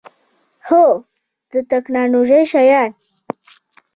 [0.67, 0.85] هو،
[1.51, 2.89] د تکنالوژۍ شیان